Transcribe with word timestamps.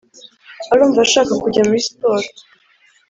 arumva 0.71 0.99
ashaka 1.05 1.33
kujya 1.43 1.61
muri 1.67 1.85
sport 1.87 2.29